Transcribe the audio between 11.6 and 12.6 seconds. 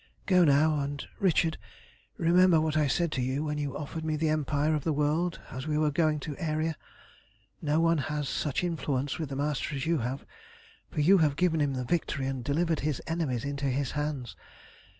him the victory and